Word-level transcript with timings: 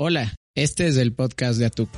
Hola, 0.00 0.36
este 0.54 0.86
es 0.86 0.96
el 0.96 1.12
podcast 1.12 1.58
de 1.58 1.66
Atuk. 1.66 1.90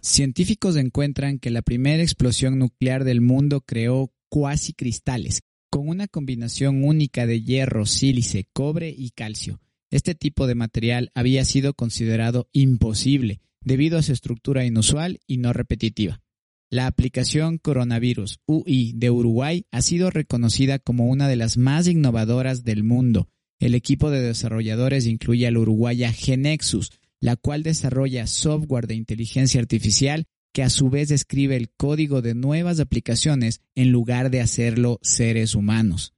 Científicos 0.00 0.74
encuentran 0.74 1.38
que 1.38 1.50
la 1.50 1.62
primera 1.62 2.02
explosión 2.02 2.58
nuclear 2.58 3.04
del 3.04 3.20
mundo 3.20 3.60
creó 3.60 4.10
cuasi 4.28 4.72
cristales, 4.72 5.42
con 5.70 5.88
una 5.88 6.08
combinación 6.08 6.82
única 6.82 7.24
de 7.24 7.40
hierro, 7.40 7.86
sílice, 7.86 8.48
cobre 8.52 8.88
y 8.88 9.10
calcio. 9.10 9.60
Este 9.92 10.16
tipo 10.16 10.48
de 10.48 10.56
material 10.56 11.12
había 11.14 11.44
sido 11.44 11.72
considerado 11.74 12.48
imposible 12.50 13.40
debido 13.60 13.96
a 13.96 14.02
su 14.02 14.12
estructura 14.12 14.64
inusual 14.64 15.20
y 15.28 15.36
no 15.36 15.52
repetitiva. 15.52 16.20
La 16.68 16.88
aplicación 16.88 17.58
Coronavirus 17.58 18.40
UI 18.46 18.92
de 18.96 19.10
Uruguay 19.12 19.66
ha 19.70 19.82
sido 19.82 20.10
reconocida 20.10 20.80
como 20.80 21.06
una 21.06 21.28
de 21.28 21.36
las 21.36 21.58
más 21.58 21.86
innovadoras 21.86 22.64
del 22.64 22.82
mundo. 22.82 23.28
El 23.58 23.74
equipo 23.74 24.10
de 24.10 24.20
desarrolladores 24.20 25.06
incluye 25.06 25.46
al 25.46 25.56
uruguaya 25.56 26.12
Genexus, 26.12 26.92
la 27.20 27.36
cual 27.36 27.62
desarrolla 27.62 28.26
software 28.26 28.86
de 28.86 28.94
inteligencia 28.94 29.60
artificial 29.60 30.26
que 30.52 30.62
a 30.62 30.70
su 30.70 30.90
vez 30.90 31.10
escribe 31.10 31.56
el 31.56 31.70
código 31.70 32.22
de 32.22 32.34
nuevas 32.34 32.80
aplicaciones 32.80 33.60
en 33.74 33.90
lugar 33.90 34.30
de 34.30 34.40
hacerlo 34.40 34.98
seres 35.02 35.54
humanos. 35.54 36.14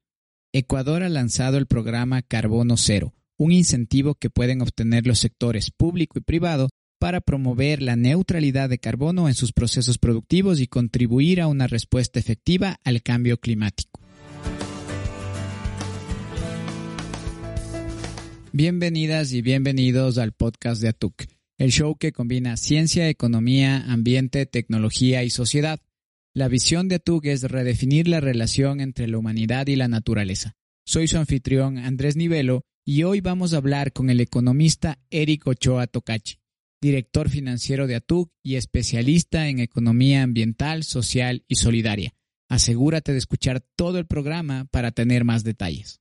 Ecuador 0.52 1.02
ha 1.02 1.09
lanzado 1.09 1.59
el 1.59 1.66
programa 1.66 2.23
Carbono 2.23 2.77
Cero, 2.77 3.15
un 3.37 3.52
incentivo 3.52 4.15
que 4.15 4.30
pueden 4.30 4.60
obtener 4.60 5.07
los 5.07 5.18
sectores 5.18 5.70
público 5.70 6.18
y 6.18 6.23
privado 6.23 6.68
para 6.98 7.23
promover 7.23 7.80
la 7.80 7.96
neutralidad 7.96 8.68
de 8.68 8.79
carbono 8.79 9.29
en 9.29 9.34
sus 9.34 9.52
procesos 9.52 9.96
productivos 9.96 10.60
y 10.60 10.66
contribuir 10.66 11.41
a 11.41 11.46
una 11.46 11.66
respuesta 11.66 12.18
efectiva 12.18 12.79
al 12.84 13.02
cambio 13.02 13.41
climático. 13.41 14.01
Bienvenidas 18.52 19.32
y 19.32 19.42
bienvenidos 19.42 20.18
al 20.18 20.32
podcast 20.32 20.82
de 20.82 20.88
ATUC, 20.88 21.24
el 21.59 21.70
show 21.70 21.96
que 21.96 22.12
combina 22.12 22.57
ciencia, 22.57 23.09
economía, 23.09 23.84
ambiente, 23.90 24.46
tecnología 24.46 25.23
y 25.23 25.30
sociedad. 25.30 25.80
La 26.34 26.48
visión 26.48 26.88
de 26.88 26.96
ATUC 26.96 27.26
es 27.26 27.42
redefinir 27.42 28.09
la 28.09 28.20
relación 28.20 28.80
entre 28.80 29.09
la 29.09 29.18
humanidad 29.18 29.66
y 29.68 29.76
la 29.76 29.88
naturaleza. 29.88 30.57
Soy 30.84 31.09
su 31.09 31.18
anfitrión 31.18 31.79
Andrés 31.79 32.16
Nivelo 32.16 32.62
y 32.84 33.04
hoy 33.04 33.20
vamos 33.20 33.54
a 33.54 33.59
hablar 33.59 33.92
con 33.92 34.10
el 34.10 34.20
economista 34.20 34.98
Eric 35.10 35.46
Ochoa 35.46 35.87
Tocachi 35.87 36.40
director 36.80 37.29
financiero 37.29 37.87
de 37.87 37.96
ATUC 37.96 38.32
y 38.42 38.57
especialista 38.57 39.48
en 39.48 39.60
economía 39.60 40.23
ambiental, 40.23 40.82
social 40.85 41.45
y 41.46 41.57
solidaria. 41.57 42.14
Asegúrate 42.48 43.12
de 43.12 43.18
escuchar 43.18 43.60
todo 43.76 43.98
el 43.98 44.07
programa 44.07 44.66
para 44.70 44.90
tener 44.90 45.24
más 45.24 45.45
detalles. 45.45 45.99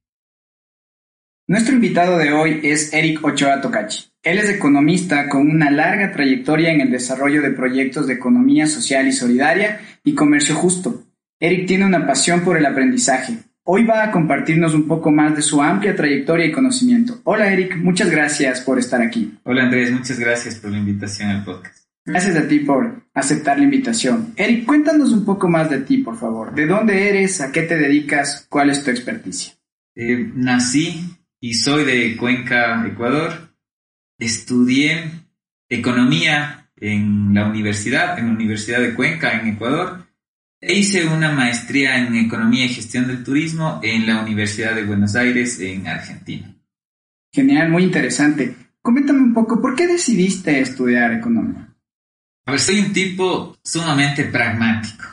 Nuestro 1.49 1.73
invitado 1.73 2.19
de 2.19 2.31
hoy 2.31 2.59
es 2.61 2.93
Eric 2.93 3.25
Ochoa 3.25 3.59
Tocachi. 3.59 4.05
Él 4.21 4.37
es 4.37 4.51
economista 4.51 5.27
con 5.27 5.49
una 5.49 5.71
larga 5.71 6.11
trayectoria 6.11 6.71
en 6.71 6.79
el 6.79 6.91
desarrollo 6.91 7.41
de 7.41 7.49
proyectos 7.49 8.05
de 8.05 8.13
economía 8.13 8.67
social 8.67 9.07
y 9.07 9.11
solidaria 9.11 9.81
y 10.03 10.13
comercio 10.13 10.53
justo. 10.53 11.05
Eric 11.39 11.65
tiene 11.65 11.87
una 11.87 12.05
pasión 12.05 12.41
por 12.41 12.55
el 12.55 12.67
aprendizaje, 12.67 13.39
Hoy 13.63 13.83
va 13.83 14.03
a 14.03 14.11
compartirnos 14.11 14.75
un 14.75 14.87
poco 14.87 15.11
más 15.11 15.35
de 15.35 15.41
su 15.41 15.59
amplia 15.59 15.95
trayectoria 15.95 16.45
y 16.45 16.51
conocimiento. 16.51 17.19
Hola 17.23 17.51
Eric, 17.51 17.77
muchas 17.77 18.11
gracias 18.11 18.61
por 18.61 18.77
estar 18.77 19.01
aquí. 19.01 19.39
Hola 19.43 19.63
Andrés, 19.63 19.91
muchas 19.91 20.19
gracias 20.19 20.55
por 20.55 20.69
la 20.69 20.77
invitación 20.77 21.29
al 21.29 21.43
podcast. 21.43 21.87
Gracias 22.05 22.35
a 22.35 22.47
ti 22.47 22.59
por 22.59 23.07
aceptar 23.13 23.57
la 23.57 23.63
invitación. 23.63 24.33
Eric, 24.35 24.65
cuéntanos 24.65 25.11
un 25.11 25.25
poco 25.25 25.47
más 25.47 25.67
de 25.69 25.81
ti, 25.81 25.97
por 25.97 26.15
favor. 26.15 26.53
¿De 26.53 26.67
dónde 26.67 27.09
eres? 27.09 27.41
¿A 27.41 27.51
qué 27.51 27.63
te 27.63 27.75
dedicas? 27.75 28.45
¿Cuál 28.49 28.69
es 28.69 28.83
tu 28.83 28.91
experticia? 28.91 29.53
Eh, 29.95 30.31
nací 30.35 31.18
y 31.39 31.53
soy 31.53 31.85
de 31.85 32.17
Cuenca, 32.17 32.85
Ecuador. 32.85 33.55
Estudié 34.17 35.11
economía 35.69 36.71
en 36.75 37.33
la 37.33 37.47
universidad, 37.47 38.19
en 38.19 38.27
la 38.27 38.33
Universidad 38.33 38.81
de 38.81 38.93
Cuenca, 38.93 39.39
en 39.39 39.47
Ecuador. 39.53 40.05
E 40.61 40.73
hice 40.73 41.05
una 41.05 41.31
maestría 41.31 41.97
en 41.97 42.15
Economía 42.15 42.65
y 42.65 42.69
Gestión 42.69 43.07
del 43.07 43.23
Turismo 43.23 43.79
en 43.81 44.05
la 44.05 44.21
Universidad 44.21 44.75
de 44.75 44.83
Buenos 44.83 45.15
Aires, 45.15 45.59
en 45.61 45.87
Argentina. 45.87 46.53
Genial, 47.31 47.69
muy 47.69 47.83
interesante. 47.83 48.55
Coméntame 48.81 49.19
un 49.19 49.33
poco, 49.33 49.61
¿por 49.61 49.75
qué 49.75 49.87
decidiste 49.87 50.59
estudiar 50.59 51.13
economía? 51.13 51.73
A 52.45 52.51
ver, 52.51 52.59
soy 52.59 52.79
un 52.79 52.91
tipo 52.91 53.57
sumamente 53.63 54.25
pragmático. 54.25 55.05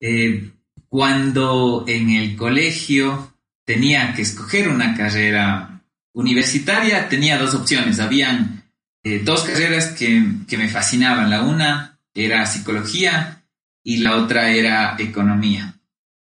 Eh, 0.00 0.52
cuando 0.88 1.84
en 1.86 2.10
el 2.10 2.36
colegio 2.36 3.37
tenía 3.68 4.14
que 4.14 4.22
escoger 4.22 4.70
una 4.70 4.96
carrera 4.96 5.82
universitaria, 6.14 7.06
tenía 7.06 7.36
dos 7.36 7.54
opciones. 7.54 8.00
Habían 8.00 8.64
eh, 9.04 9.20
dos 9.22 9.42
carreras 9.42 9.88
que, 9.88 10.24
que 10.48 10.56
me 10.56 10.68
fascinaban. 10.68 11.28
La 11.28 11.42
una 11.42 12.00
era 12.14 12.46
psicología 12.46 13.44
y 13.84 13.98
la 13.98 14.16
otra 14.16 14.48
era 14.48 14.96
economía. 14.98 15.74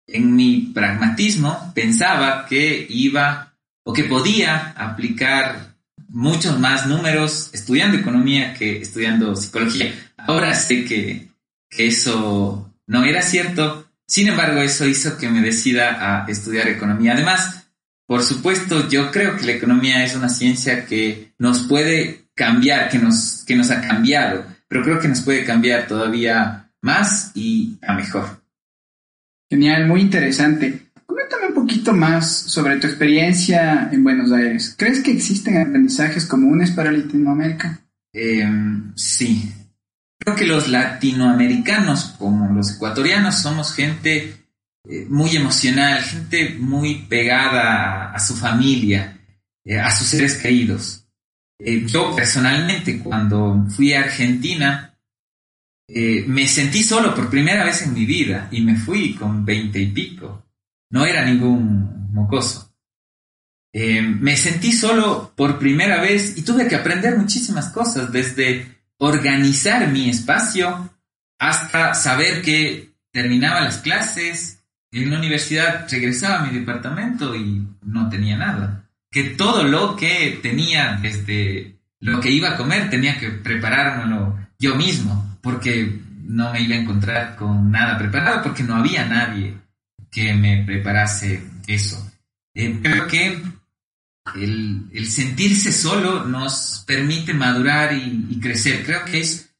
En 0.07 0.35
mi 0.35 0.73
pragmatismo 0.73 1.71
pensaba 1.75 2.47
que 2.47 2.87
iba 2.89 3.53
o 3.85 3.93
que 3.93 4.05
podía 4.05 4.73
aplicar 4.75 5.75
muchos 6.09 6.59
más 6.59 6.87
números 6.87 7.51
estudiando 7.53 7.99
economía 7.99 8.55
que 8.55 8.79
estudiando 8.79 9.37
psicología. 9.37 9.93
Ahora 10.17 10.55
sé 10.55 10.87
que, 10.87 11.29
eso 11.69 12.73
no 12.87 13.05
era 13.05 13.21
cierto, 13.21 13.84
sin 14.07 14.29
embargo 14.29 14.61
eso 14.61 14.87
hizo 14.87 15.17
que 15.17 15.29
me 15.29 15.41
decida 15.41 16.25
a 16.25 16.29
estudiar 16.29 16.69
economía. 16.69 17.15
Además, 17.15 17.65
por 18.07 18.23
supuesto, 18.23 18.89
yo 18.89 19.11
creo 19.11 19.37
que 19.37 19.47
la 19.47 19.53
economía 19.53 20.05
es 20.05 20.15
una 20.15 20.29
ciencia 20.29 20.85
que 20.85 21.33
nos 21.39 21.61
puede 21.63 22.27
cambiar, 22.35 22.89
que 22.91 22.99
nos, 22.99 23.45
que 23.47 23.57
nos 23.57 23.71
ha 23.71 23.81
cambiado, 23.81 24.45
pero 24.69 24.83
creo 24.83 24.99
que 24.99 25.09
nos 25.09 25.23
puede 25.23 25.45
cambiar 25.45 25.87
todavía 25.87 26.71
más 26.83 27.33
y 27.35 27.79
a 27.83 27.95
mejor. 27.95 28.43
Genial, 29.49 29.87
muy 29.87 30.03
interesante. 30.03 30.91
Coméntame 31.07 31.47
un 31.49 31.55
poquito 31.55 31.93
más 31.93 32.31
sobre 32.31 32.77
tu 32.77 32.87
experiencia 32.87 33.89
en 33.91 34.05
Buenos 34.05 34.33
Aires. 34.33 34.75
¿Crees 34.77 35.03
que 35.03 35.13
existen 35.13 35.57
aprendizajes 35.57 36.27
comunes 36.27 36.73
para 36.73 36.93
Latinoamérica? 36.93 37.81
Em, 38.13 38.93
sí. 38.97 39.53
Creo 40.19 40.37
que 40.37 40.47
los 40.47 40.69
latinoamericanos, 40.69 42.15
como 42.19 42.53
los 42.53 42.77
ecuatorianos, 42.77 43.37
somos 43.37 43.75
gente 43.75 44.45
eh, 44.87 45.07
muy 45.09 45.35
emocional, 45.35 46.03
gente 46.03 46.57
muy 46.59 47.07
pegada 47.09 48.13
a, 48.13 48.19
su 48.19 48.37
familia, 48.37 49.19
eh, 49.65 49.79
a 49.79 49.91
sus 49.91 50.09
seres 50.09 50.37
queridos. 50.37 51.07
Eh, 51.59 51.87
yo 51.87 52.15
personalmente, 52.15 52.99
cuando 52.99 53.67
fui 53.71 53.95
a 53.95 54.01
Argentina, 54.01 54.91
me 55.87 56.49
sentí 56.49 56.83
solo 56.83 57.15
por 57.15 57.29
primera 57.29 57.63
vez 57.63 57.83
en 57.83 57.93
mi 57.93 58.07
vida 58.07 58.49
y 58.51 58.63
me 58.63 58.77
fui 58.77 59.15
con 59.15 59.45
veinte 59.45 59.81
y 59.81 59.89
pico. 59.89 60.47
No 60.91 61.05
era 61.05 61.25
ningún 61.25 62.11
mocoso. 62.11 62.75
Me 63.73 64.37
sentí 64.37 64.73
solo 64.73 65.35
por 65.37 65.59
primera 65.59 66.01
vez 66.01 66.39
y 66.39 66.43
tuve 66.43 66.69
que 66.69 66.77
aprender 66.77 67.19
muchísimas 67.19 67.69
cosas, 67.69 68.11
desde 68.11 68.67
organizar 69.05 69.89
mi 69.89 70.11
espacio 70.11 70.91
hasta 71.39 71.95
saber 71.95 72.43
que 72.43 72.95
terminaba 73.11 73.61
las 73.61 73.79
clases, 73.79 74.65
en 74.91 75.11
la 75.11 75.19
universidad 75.19 75.87
regresaba 75.91 76.41
a 76.41 76.47
mi 76.47 76.59
departamento 76.59 77.35
y 77.35 77.67
no 77.83 78.09
tenía 78.09 78.37
nada. 78.37 78.89
Que 79.11 79.25
todo 79.31 79.65
lo 79.65 79.97
que 79.97 80.39
tenía 80.43 80.99
desde 81.01 81.77
lo 82.01 82.21
que 82.21 82.31
iba 82.31 82.51
a 82.51 82.57
comer 82.57 82.91
tenía 82.91 83.19
que 83.19 83.31
preparármelo 83.31 84.39
yo 84.59 84.75
mismo 84.75 85.39
porque 85.41 86.01
no 86.23 86.53
me 86.53 86.63
iba 86.63 86.75
a 86.75 86.79
encontrar 86.79 87.37
con 87.37 87.71
nada 87.71 87.99
preparado, 87.99 88.43
porque 88.43 88.63
no 88.63 88.77
había 88.77 89.07
nadie 89.07 89.55
que 90.11 90.33
me 90.35 90.65
preparase 90.65 91.43
eso. 91.67 92.11
Eh, 92.55 92.79
creo 92.83 93.07
que 93.07 93.43
el, 94.35 95.07
sentirse 95.07 95.73
solo 95.73 96.25
nos 96.25 96.83
permite 96.87 97.35
madurar 97.35 97.93
y, 97.93 98.39
crecer. 98.41 98.85
Creo 98.85 99.05
que 99.05 99.21
es 99.21 99.55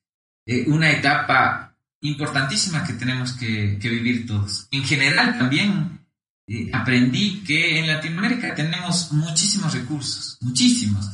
eh, 0.47 0.65
una 0.69 0.91
etapa 0.91 1.77
importantísima 2.03 2.85
que 2.85 2.95
tenemos 2.95 3.33
que, 3.33 3.79
vivir 3.81 4.27
todos. 4.27 4.67
En 4.71 4.85
general 4.85 5.39
también 5.39 6.01
eh, 6.47 6.71
aprendí 6.73 7.43
que 7.45 7.79
en 7.79 7.87
Latinoamérica 7.87 8.55
tenemos 8.55 9.13
muchísimos 9.13 9.73
recursos, 9.75 10.39
muchísimos. 10.41 11.07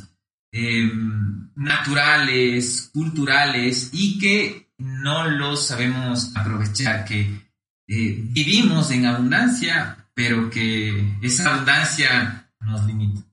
Em, 0.52 1.48
naturales, 1.54 2.90
culturales 2.92 3.90
y 3.92 4.18
que 4.18 4.72
no 4.78 5.28
los 5.28 5.68
sabemos 5.68 6.34
aprovechar, 6.34 7.04
que 7.04 7.20
eh, 7.86 8.20
vivimos 8.24 8.90
en 8.90 9.06
abundancia, 9.06 10.08
pero 10.12 10.50
que 10.50 11.18
esa 11.22 11.54
abundancia 11.54 12.50
nos 12.60 12.84
limita. 12.84 13.29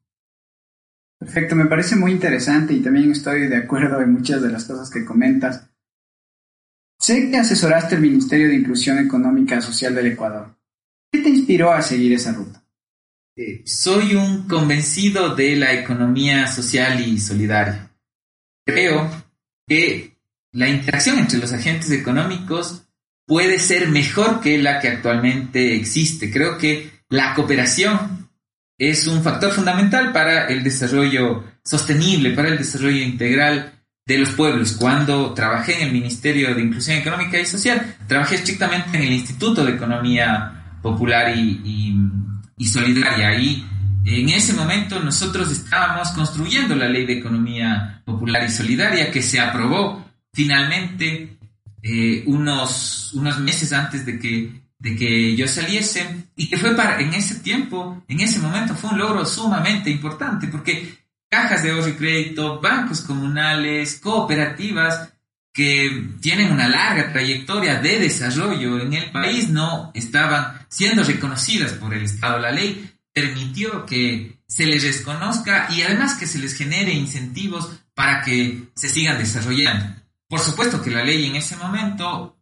Perfecto, 1.28 1.58
me 1.58 1.66
parece 1.66 1.98
muy 1.98 2.14
interesante 2.14 2.74
y 2.74 2.80
también 2.80 3.12
estoy 3.12 3.50
de 3.50 3.58
acuerdo 3.58 4.00
en 4.02 4.14
muchas 4.14 4.42
de 4.42 4.50
las 4.50 4.64
cosas 4.64 4.90
que 4.90 5.04
comentas. 5.04 5.68
Sé 6.98 7.30
que 7.30 7.36
asesoraste 7.36 7.96
el 7.96 8.02
Ministerio 8.02 8.48
de 8.48 8.56
Inclusión 8.56 8.98
Económica 8.98 9.60
Social 9.60 9.94
del 9.94 10.08
Ecuador. 10.08 10.58
¿Qué 11.12 11.20
te 11.20 11.30
inspiró 11.30 11.74
a 11.74 11.82
seguir 11.82 12.14
esa 12.14 12.32
ruta? 12.32 12.64
eh, 13.38 13.62
soy 13.66 14.16
un 14.16 14.48
convencido 14.48 15.36
de 15.36 15.56
la 15.56 15.74
economía 15.74 16.48
social 16.48 17.08
y 17.08 17.20
solidaria. 17.20 17.92
Creo 18.66 19.10
que 19.68 20.18
la 20.54 20.68
interacción 20.68 21.20
entre 21.20 21.38
los 21.38 21.54
agentes 21.54 21.92
económicos 21.92 22.88
puede 23.28 23.60
ser 23.60 23.90
mejor 23.90 24.42
que 24.42 24.58
la 24.58 24.80
que 24.80 24.88
actualmente 24.88 25.76
existe. 25.76 26.32
Creo 26.32 26.58
que 26.58 26.90
la 27.10 27.36
cooperación 27.36 28.17
es 28.78 29.08
un 29.08 29.24
factor 29.24 29.52
fundamental 29.52 30.12
para 30.12 30.48
el 30.48 30.64
desarrollo 30.64 31.44
sostenible, 31.64 32.32
para 32.32 32.50
el 32.50 32.58
desarrollo 32.58 33.02
integral 33.02 33.74
de 34.06 34.18
los 34.18 34.30
pueblos. 34.30 34.74
Cuando 34.74 35.34
trabajé 35.34 35.82
en 35.82 35.88
el 35.88 35.94
Ministerio 35.94 36.54
de 36.54 36.62
Inclusión 36.62 36.98
Económica 36.98 37.40
y 37.40 37.46
Social, 37.46 37.96
trabajé 38.08 38.36
estrictamente 38.36 38.98
en 38.98 39.04
el 39.04 39.14
Instituto 39.14 39.66
de 39.66 39.74
Economía 39.74 40.80
Popular 40.82 41.36
y, 41.36 41.96
solidaria. 42.66 43.36
Y 43.40 43.66
en 44.06 44.30
ese 44.30 44.54
momento 44.54 45.00
nosotros 45.00 45.52
estábamos 45.52 46.10
construyendo 46.10 46.76
la 46.76 46.88
ley 46.88 47.06
de 47.06 47.14
economía 47.14 48.02
popular 48.06 48.44
y 48.46 48.50
solidaria 48.50 49.12
que 49.12 49.22
se 49.22 49.40
aprobó 49.40 50.06
finalmente 50.34 51.38
eh, 51.82 52.24
unos, 52.28 53.14
unos 53.14 53.40
meses 53.40 53.74
antes 53.74 54.06
de 54.06 54.20
que, 54.20 54.67
de 54.80 54.96
que 54.96 55.36
yo 55.36 55.48
saliese 55.48 56.28
y 56.36 56.50
que 56.50 56.58
fue 56.58 56.76
para, 56.76 57.00
en 57.00 57.14
ese 57.14 57.36
tiempo, 57.36 58.04
en 58.08 58.20
ese 58.20 58.40
momento 58.40 58.76
fue 58.76 58.92
un 58.92 59.00
logro 59.00 59.26
sumamente 59.26 59.90
importante 59.90 60.48
porque 60.48 60.98
cajas 61.30 61.64
de 61.64 61.72
ahorro 61.72 61.90
y 61.90 61.94
crédito, 61.94 62.62
bancos 62.62 63.02
comunales, 63.02 64.00
cooperativas 64.00 65.14
que 65.58 66.12
tienen 66.22 66.52
una 66.52 66.68
larga 66.68 67.12
trayectoria 67.12 67.82
de 67.82 67.98
desarrollo 68.00 68.80
en 68.80 68.94
el 68.94 69.12
país 69.12 69.50
no 69.50 69.90
estaban 69.96 70.68
siendo 70.70 71.04
reconocidas 71.04 71.74
por 71.74 71.96
el 71.96 72.04
Estado. 72.04 72.38
La 72.38 72.52
ley 72.52 72.92
permitió 73.12 73.84
que 73.84 74.38
se 74.48 74.68
les 74.68 74.84
reconozca 74.84 75.68
y 75.72 75.82
además 75.82 76.14
que 76.14 76.28
se 76.28 76.38
les 76.38 76.54
genere 76.54 76.94
incentivos 76.94 77.72
para 77.96 78.22
que 78.22 78.70
se 78.76 78.88
sigan 78.88 79.18
desarrollando. 79.18 79.96
Por 80.30 80.40
supuesto 80.40 80.80
que 80.84 80.92
la 80.92 81.04
ley 81.04 81.26
en 81.26 81.36
ese 81.36 81.56
momento, 81.56 82.37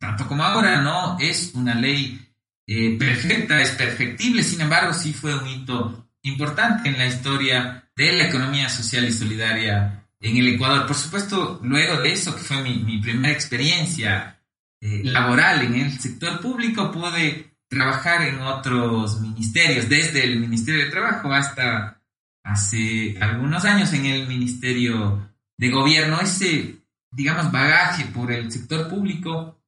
tanto 0.00 0.26
como 0.26 0.42
ahora, 0.42 0.80
no 0.80 1.18
es 1.20 1.52
una 1.54 1.74
ley 1.74 2.18
eh, 2.66 2.96
perfecta, 2.98 3.60
es 3.60 3.72
perfectible, 3.72 4.42
sin 4.42 4.62
embargo 4.62 4.94
sí 4.94 5.12
fue 5.12 5.34
un 5.34 5.46
hito 5.46 6.08
importante 6.22 6.88
en 6.88 6.98
la 6.98 7.06
historia 7.06 7.84
de 7.94 8.12
la 8.12 8.28
economía 8.28 8.68
social 8.68 9.04
y 9.04 9.12
solidaria 9.12 10.08
en 10.18 10.36
el 10.36 10.54
Ecuador. 10.54 10.86
Por 10.86 10.96
supuesto, 10.96 11.60
luego 11.62 12.00
de 12.00 12.12
eso, 12.12 12.34
que 12.34 12.42
fue 12.42 12.62
mi, 12.62 12.98
primera 12.98 13.32
experiencia 13.32 14.40
eh, 14.80 15.02
laboral 15.04 15.62
en 15.62 15.74
el 15.74 16.00
sector 16.00 16.40
público, 16.40 16.90
pude 16.90 17.56
trabajar 17.68 18.22
en 18.22 18.40
otros 18.40 19.20
ministerios, 19.20 19.88
desde 19.88 20.24
el 20.24 20.40
Ministerio 20.40 20.84
de 20.84 20.90
Trabajo 20.90 21.32
hasta 21.32 22.02
hace 22.42 23.16
algunos 23.20 23.64
años 23.66 23.92
en 23.92 24.06
el 24.06 24.26
Ministerio 24.26 25.30
de 25.58 25.70
Gobierno. 25.70 26.20
Ese, 26.20 26.76
digamos, 27.10 27.52
bagaje 27.52 28.06
por 28.06 28.32
el 28.32 28.50
sector 28.50 28.88
público 28.88 29.59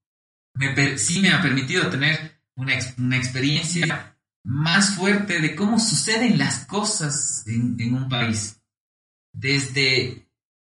me, 0.55 0.99
sí 0.99 1.21
me 1.21 1.31
ha 1.31 1.43
permitido 1.43 1.89
tener 1.89 2.41
una, 2.55 2.75
experiencia 3.17 4.17
más 4.45 4.97
fuerte 4.97 5.41
de 5.41 5.55
cómo 5.55 5.79
suceden 5.79 6.39
las 6.39 6.67
cosas 6.67 7.45
en, 7.47 7.77
en 7.79 7.95
un 7.95 8.09
país. 8.09 8.61
Desde 9.33 10.29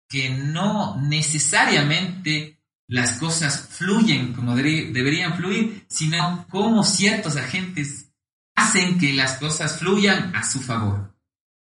que 0.08 0.30
no 0.30 1.02
necesariamente 1.02 2.56
las 2.88 3.14
cosas 3.14 3.70
fluyen 3.72 4.34
como 4.34 4.56
deberían 4.56 5.36
fluir, 5.36 5.86
sino 5.88 6.46
cómo 6.50 6.84
ciertos 6.84 7.36
agentes 7.36 8.12
hacen 8.56 9.00
que 9.00 9.14
las 9.14 9.38
cosas 9.38 9.80
fluyan 9.80 10.36
a 10.36 10.44
su 10.44 10.62
favor. 10.62 11.14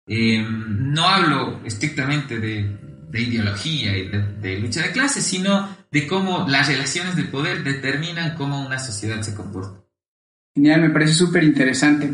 Em, 0.08 0.94
no 0.94 1.08
hablo 1.08 1.66
estrictamente 1.66 2.40
de, 2.40 2.78
ideología 3.20 3.98
y 3.98 4.08
de, 4.08 4.22
de, 4.42 4.60
lucha 4.60 4.82
de 4.82 4.92
clases, 4.92 5.24
sino 5.24 5.70
de 5.92 6.08
cómo 6.08 6.48
las 6.48 6.68
relaciones 6.68 7.16
de 7.16 7.24
poder 7.24 7.64
determinan 7.64 8.36
cómo 8.36 8.66
una 8.66 8.80
sociedad 8.80 9.22
se 9.22 9.36
comporta. 9.36 9.84
Genial, 10.54 10.82
me 10.82 10.90
parece 10.90 11.14
súper 11.14 11.44
interesante. 11.44 12.12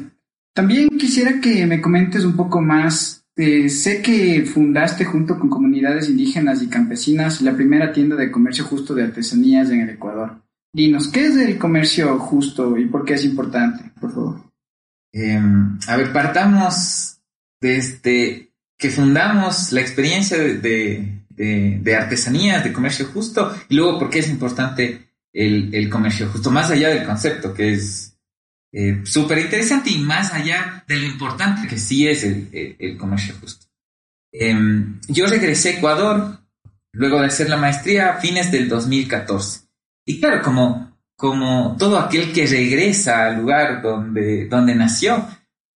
También 0.53 0.89
quisiera 0.97 1.39
que 1.39 1.65
me 1.65 1.81
comentes 1.81 2.25
un 2.25 2.35
poco 2.35 2.61
más 2.61 3.21
eh, 3.37 3.69
sé 3.69 4.01
que 4.01 4.45
fundaste 4.45 5.05
junto 5.05 5.39
con 5.39 5.49
comunidades 5.49 6.09
indígenas 6.09 6.61
y 6.61 6.67
campesinas 6.67 7.41
la 7.41 7.55
primera 7.55 7.93
tienda 7.93 8.15
de 8.15 8.29
comercio 8.29 8.65
justo 8.65 8.93
de 8.93 9.03
artesanías 9.03 9.69
en 9.69 9.81
el 9.81 9.89
Ecuador. 9.91 10.43
Dinos, 10.73 11.07
¿qué 11.07 11.25
es 11.27 11.37
el 11.37 11.57
comercio 11.57 12.19
justo 12.19 12.77
y 12.77 12.85
por 12.85 13.05
qué 13.05 13.13
es 13.13 13.25
importante, 13.25 13.91
por 13.99 14.13
favor? 14.13 14.41
Em, 15.13 15.79
a 15.87 15.97
ver, 15.97 16.13
partamos 16.13 17.19
desde 17.59 18.50
que 18.81 18.89
fundamos 18.89 19.71
la 19.71 19.81
experiencia 19.81 20.39
de, 20.39 21.21
artesanías, 21.95 22.63
de 22.63 22.73
comercio 22.73 23.05
justo, 23.05 23.55
y 23.69 23.75
luego 23.75 23.99
por 23.99 24.09
qué 24.09 24.19
es 24.19 24.27
importante 24.27 25.11
el, 25.31 25.73
el 25.73 25.87
comercio 25.87 26.27
justo, 26.29 26.49
más 26.49 26.71
allá 26.71 26.89
del 26.89 27.05
concepto 27.05 27.53
que 27.53 27.73
es 27.73 28.17
eh, 28.73 29.01
súper 29.03 29.37
interesante 29.37 29.91
y 29.91 29.99
más 29.99 30.33
allá 30.33 30.83
de 30.87 30.97
lo 30.97 31.05
importante 31.05 31.67
que 31.67 31.77
sí 31.77 32.07
es 32.07 32.23
el, 32.23 32.97
comercio 32.97 33.35
justo. 33.39 33.67
Em, 34.31 34.99
yo 35.07 35.27
regresé 35.27 35.69
a 35.69 35.77
Ecuador 35.77 36.39
luego 36.93 37.19
de 37.19 37.27
hacer 37.27 37.49
la 37.49 37.57
maestría 37.57 38.09
a 38.09 38.19
fines 38.19 38.51
del 38.51 38.67
2014. 38.67 39.67
Y 40.07 40.19
claro, 40.19 40.41
como, 40.41 40.97
como 41.15 41.75
todo 41.77 41.99
aquel 41.99 42.33
que 42.33 42.47
regresa 42.47 43.27
al 43.27 43.41
lugar 43.41 43.83
donde, 43.83 44.47
donde 44.47 44.73
nació, 44.73 45.27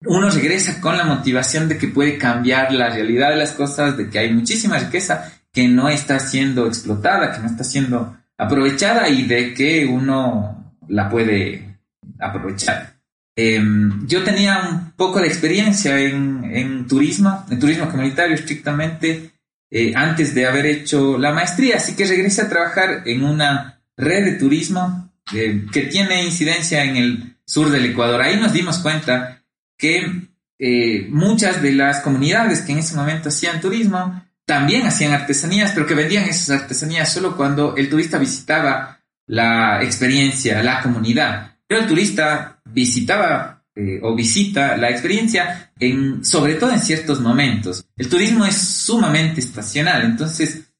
uno 0.06 0.30
regresa 0.30 0.80
con 0.80 0.96
la 0.96 1.04
motivación 1.04 1.68
de 1.68 1.78
que 1.78 1.88
puede 1.88 2.18
cambiar 2.18 2.72
la 2.72 2.90
realidad 2.90 3.30
de 3.30 3.36
las 3.36 3.52
cosas, 3.52 3.96
de 3.96 4.08
que 4.08 4.18
hay 4.18 4.32
muchísima 4.32 4.78
riqueza 4.78 5.32
que 5.52 5.68
no 5.68 5.88
está 5.88 6.18
siendo 6.18 6.66
explotada, 6.66 7.32
que 7.32 7.40
no 7.40 7.46
está 7.46 7.64
siendo 7.64 8.16
aprovechada 8.36 9.08
y 9.08 9.22
de 9.24 9.54
que 9.54 9.86
uno 9.86 10.74
la 10.88 11.08
puede 11.08 11.78
aprovechar. 12.18 12.94
Em, 13.36 14.06
yo 14.06 14.22
tenía 14.22 14.68
un 14.70 14.92
poco 14.92 15.20
de 15.20 15.26
experiencia 15.26 15.98
en, 15.98 16.86
turismo, 16.86 17.44
en 17.50 17.58
turismo 17.58 17.88
comunitario 17.88 18.34
estrictamente, 18.34 19.32
eh, 19.70 19.92
antes 19.96 20.34
de 20.34 20.46
haber 20.46 20.66
hecho 20.66 21.18
la 21.18 21.32
maestría, 21.32 21.76
así 21.76 21.96
que 21.96 22.04
regresé 22.04 22.42
a 22.42 22.48
trabajar 22.48 23.02
en 23.06 23.24
una 23.24 23.82
red 23.96 24.24
de 24.24 24.32
turismo 24.32 25.12
eh, 25.32 25.66
que 25.72 25.82
tiene 25.82 26.24
incidencia 26.24 26.84
en 26.84 26.96
el 26.96 27.36
sur 27.44 27.70
del 27.70 27.86
Ecuador. 27.86 28.20
Ahí 28.20 28.36
nos 28.36 28.52
dimos 28.52 28.78
cuenta 28.78 29.43
que 29.76 30.28
eh, 30.58 31.06
muchas 31.10 31.62
de 31.62 31.72
las 31.72 32.00
comunidades 32.00 32.62
que 32.62 32.72
en 32.72 32.78
ese 32.78 32.96
momento 32.96 33.28
hacían 33.28 33.60
turismo 33.60 34.22
también 34.44 34.86
hacían 34.86 35.12
artesanías, 35.12 35.72
pero 35.72 35.86
que 35.86 35.94
vendían 35.94 36.24
esas 36.24 36.62
artesanías 36.62 37.12
solo 37.12 37.36
cuando 37.36 37.76
el 37.76 37.88
turista 37.88 38.18
visitaba 38.18 39.00
la 39.26 39.82
experiencia, 39.82 40.62
la 40.62 40.82
comunidad. 40.82 41.56
Pero 41.66 41.80
el 41.80 41.86
turista 41.86 42.60
visitaba 42.64 43.64
eh, 43.74 43.98
o 44.02 44.14
visita 44.14 44.76
la 44.76 44.90
experiencia 44.90 45.72
en, 45.78 46.24
sobre 46.24 46.54
todo 46.54 46.72
en 46.72 46.80
ciertos 46.80 47.20
momentos. 47.20 47.86
El 47.96 48.08
turismo 48.08 48.44
es 48.44 48.56
sumamente 48.56 49.40
estacional, 49.40 50.04
entonces 50.04 50.70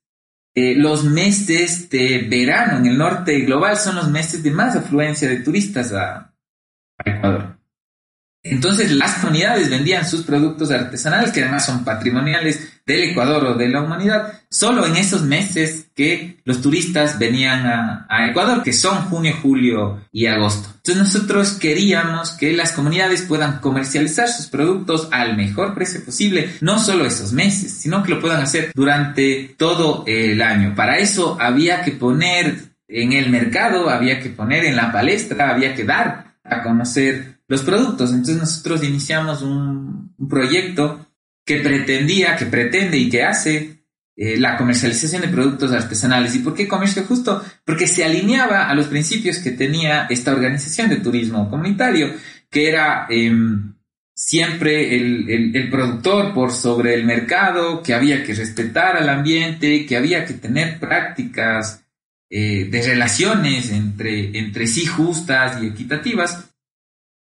eh, 0.54 0.76
los 0.76 1.04
meses 1.04 1.90
de 1.90 2.26
verano 2.30 2.78
en 2.78 2.87
el 2.87 2.99
norte 2.99 3.40
global 3.40 3.76
son 3.76 3.97
los 3.97 4.09
meses 4.11 4.42
de 4.42 4.52
más 4.52 4.76
afluencia 4.76 5.28
de 5.28 5.40
turistas 5.40 5.92
a 5.92 6.33
Ecuador. 7.04 7.53
Entonces 8.44 8.92
las 8.92 9.14
comunidades 9.14 9.70
vendían 9.70 10.06
sus 10.06 10.22
productos 10.22 10.70
artesanales, 10.70 11.32
que 11.32 11.40
además 11.40 11.64
son 11.64 11.82
patrimoniales 11.82 12.74
del 12.84 13.04
Ecuador 13.04 13.42
o 13.46 13.54
de 13.54 13.70
la 13.70 13.80
humanidad, 13.80 14.42
solo 14.50 14.86
en 14.86 14.96
esos 14.96 15.22
meses 15.22 15.86
que 15.94 16.36
los 16.44 16.60
turistas 16.60 17.18
venían 17.18 17.66
a, 17.66 18.28
Ecuador, 18.28 18.62
que 18.62 18.74
son 18.74 19.06
junio, 19.06 19.34
julio 19.40 20.02
y 20.12 20.26
agosto. 20.26 20.68
Entonces 20.76 21.14
nosotros 21.14 21.52
queríamos 21.52 22.32
que 22.32 22.52
las 22.52 22.72
comunidades 22.72 23.22
puedan 23.22 23.60
comercializar 23.60 24.28
sus 24.28 24.48
productos 24.48 25.08
al 25.10 25.38
mejor 25.38 25.74
precio 25.74 26.04
posible, 26.04 26.50
no 26.60 26.78
solo 26.78 27.06
esos 27.06 27.32
meses, 27.32 27.72
sino 27.72 28.02
que 28.02 28.10
lo 28.10 28.20
puedan 28.20 28.42
hacer 28.42 28.72
durante 28.74 29.54
todo 29.56 30.04
el 30.06 30.42
año. 30.42 30.74
Para 30.74 30.98
eso 30.98 31.38
había 31.40 31.82
que 31.82 31.92
poner 31.92 32.74
en 32.88 33.14
el 33.14 33.30
mercado, 33.30 33.88
había 33.88 34.20
que 34.20 34.28
poner 34.28 34.66
en 34.66 34.76
la 34.76 34.92
palestra, 34.92 35.48
había 35.48 35.74
que 35.74 35.84
dar 35.84 36.34
a 36.44 36.62
conocer 36.62 37.34
los 37.48 37.62
productos. 37.62 38.10
Entonces 38.10 38.36
nosotros 38.36 38.82
iniciamos 38.84 39.42
un, 39.42 40.14
proyecto 40.28 41.06
que 41.44 41.58
pretendía, 41.58 42.36
que 42.36 42.46
pretende 42.46 42.96
y 42.96 43.10
que 43.10 43.24
hace 43.24 43.84
eh, 44.16 44.38
la 44.38 44.56
comercialización 44.56 45.22
de 45.22 45.28
productos 45.28 45.72
artesanales. 45.72 46.34
¿Y 46.34 46.38
por 46.38 46.54
qué 46.54 46.66
comercio 46.66 47.04
justo? 47.04 47.44
Porque 47.64 47.86
se 47.86 48.04
alineaba 48.04 48.68
a 48.68 48.74
los 48.74 48.86
principios 48.86 49.38
que 49.38 49.50
tenía 49.50 50.06
esta 50.08 50.32
organización 50.32 50.88
de 50.88 50.96
turismo 50.96 51.50
comunitario, 51.50 52.14
que 52.48 52.68
era 52.68 53.06
em, 53.10 53.74
siempre 54.14 54.94
el, 54.96 55.68
productor 55.70 56.32
por 56.32 56.52
sobre 56.52 56.94
el 56.94 57.04
mercado, 57.04 57.82
que 57.82 57.92
había 57.92 58.22
que 58.22 58.34
respetar 58.34 58.96
al 58.96 59.08
ambiente, 59.08 59.84
que 59.84 59.96
había 59.96 60.24
que 60.24 60.34
tener 60.34 60.78
prácticas 60.78 61.84
eh, 62.30 62.68
de 62.70 62.82
relaciones 62.82 63.70
entre, 63.70 64.38
entre 64.38 64.66
sí 64.66 64.86
justas 64.86 65.62
y 65.62 65.66
equitativas. 65.66 66.53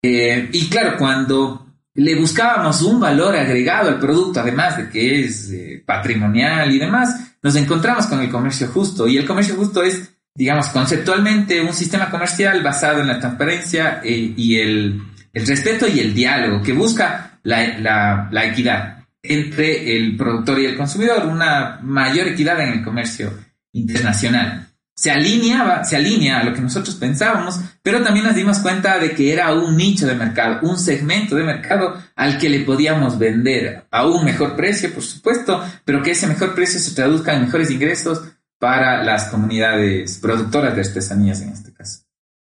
Eh, 0.01 0.49
y 0.53 0.69
claro, 0.69 0.97
cuando 0.97 1.65
le 1.95 2.15
buscábamos 2.15 2.81
un 2.81 2.99
valor 2.99 3.35
agregado 3.35 3.89
al 3.89 3.99
producto, 3.99 4.39
además 4.39 4.77
de 4.77 4.89
que 4.89 5.25
es 5.25 5.51
eh, 5.51 5.83
patrimonial 5.85 6.71
y 6.71 6.79
demás, 6.79 7.35
nos 7.41 7.55
encontramos 7.55 8.05
con 8.07 8.21
el 8.21 8.29
comercio 8.29 8.67
justo. 8.67 9.07
Y 9.07 9.17
el 9.17 9.25
comercio 9.25 9.55
justo 9.55 9.83
es, 9.83 10.09
digamos, 10.33 10.67
conceptualmente 10.67 11.61
un 11.61 11.73
sistema 11.73 12.09
comercial 12.09 12.63
basado 12.63 13.01
en 13.01 13.07
la 13.07 13.19
transparencia 13.19 14.01
eh, 14.03 14.33
y 14.35 14.57
el, 14.57 15.01
respeto 15.33 15.87
y 15.87 15.99
el 15.99 16.13
diálogo, 16.13 16.61
que 16.61 16.73
busca 16.73 17.39
la, 17.43 18.29
la 18.31 18.45
equidad 18.45 19.05
entre 19.21 19.95
el 19.97 20.15
productor 20.15 20.59
y 20.59 20.65
el 20.65 20.77
consumidor, 20.77 21.25
una 21.25 21.79
mayor 21.81 22.29
equidad 22.29 22.59
en 22.61 22.79
el 22.79 22.83
comercio 22.83 23.31
internacional 23.73 24.68
se 24.99 25.11
alineaba, 25.11 25.85
se 25.85 25.95
alinea 25.95 26.41
a 26.41 26.43
lo 26.43 26.53
que 26.53 26.59
nosotros 26.59 26.93
pensábamos, 26.95 27.57
pero 27.81 28.03
también 28.03 28.25
nos 28.25 28.35
dimos 28.35 28.59
cuenta 28.59 28.99
de 28.99 29.11
que 29.11 29.31
era 29.31 29.53
un 29.53 29.77
nicho 29.77 30.05
de 30.05 30.13
mercado, 30.13 30.59
un 30.67 30.77
segmento 30.77 31.37
de 31.37 31.45
mercado 31.45 31.95
al 32.17 32.37
que 32.37 32.49
le 32.49 32.65
podíamos 32.65 33.17
vender 33.17 33.85
a 33.91 34.05
un 34.05 34.25
mejor 34.25 34.57
precio, 34.57 34.93
por 34.93 35.01
supuesto, 35.01 35.63
pero 35.85 36.03
que 36.03 36.11
ese 36.11 36.27
mejor 36.27 36.53
precio 36.53 36.81
se 36.81 36.93
traduzca 36.93 37.33
en 37.33 37.43
mejores 37.43 37.71
ingresos 37.71 38.23
para 38.59 39.01
las 39.01 39.29
comunidades 39.29 40.17
productoras 40.17 40.75
de 40.75 40.81
artesanías 40.81 41.41
en 41.43 41.51
este 41.51 41.71
caso. 41.71 42.01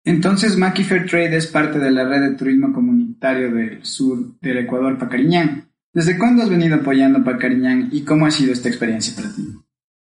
Entonces, 0.04 0.58
Maki 0.58 0.84
Fair 0.84 1.06
Trade 1.06 1.38
es 1.38 1.46
parte 1.46 1.78
de 1.78 1.92
la 1.92 2.06
red 2.06 2.22
de 2.22 2.36
turismo 2.36 2.74
comunitario 2.74 3.54
del 3.54 3.86
sur 3.86 4.18
del 4.42 4.58
Ecuador, 4.58 4.98
Pacariñán. 4.98 5.70
¿Desde 5.94 6.18
cuándo 6.18 6.42
has 6.42 6.50
venido 6.50 6.78
apoyando 6.78 7.24
Pacariñán 7.24 7.90
y 7.92 8.02
cómo 8.02 8.26
ha 8.26 8.32
sido 8.32 8.52
esta 8.52 8.68
experiencia 8.68 9.16
para 9.16 9.32
ti? 9.32 9.44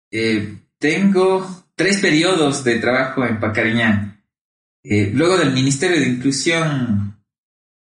Eh, 0.10 0.58
tengo 0.80 1.62
tres 1.82 1.98
periodos 1.98 2.64
de 2.64 2.78
trabajo 2.78 3.26
en 3.26 3.40
Pacariñán. 3.40 4.24
Eh, 4.84 5.10
luego 5.12 5.36
del 5.36 5.52
Ministerio 5.52 6.00
de 6.00 6.10
Inclusión 6.10 7.20